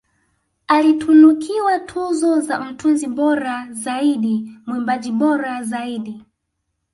[0.67, 6.25] Alitunukiwa tuzo za Mtunzi bora zaidi mwimbaji bora zaidi